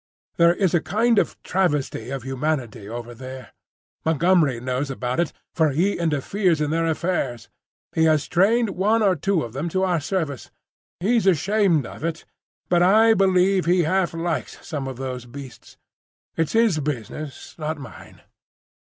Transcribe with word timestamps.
There 0.37 0.55
is 0.55 0.73
a 0.73 0.81
kind 0.81 1.19
of 1.19 1.37
travesty 1.43 2.09
of 2.09 2.23
humanity 2.23 2.89
over 2.89 3.13
there. 3.13 3.53
Montgomery 4.03 4.59
knows 4.59 4.89
about 4.89 5.19
it, 5.19 5.31
for 5.53 5.69
he 5.69 5.99
interferes 5.99 6.59
in 6.59 6.71
their 6.71 6.87
affairs. 6.87 7.49
He 7.93 8.05
has 8.05 8.27
trained 8.27 8.71
one 8.71 9.03
or 9.03 9.15
two 9.15 9.43
of 9.43 9.53
them 9.53 9.69
to 9.69 9.83
our 9.83 9.99
service. 9.99 10.49
He's 11.01 11.27
ashamed 11.27 11.85
of 11.85 12.03
it, 12.03 12.25
but 12.67 12.81
I 12.81 13.13
believe 13.13 13.65
he 13.65 13.83
half 13.83 14.15
likes 14.15 14.57
some 14.67 14.87
of 14.87 14.97
those 14.97 15.27
beasts. 15.27 15.77
It's 16.35 16.53
his 16.53 16.79
business, 16.79 17.53
not 17.59 17.77
mine. 17.77 18.21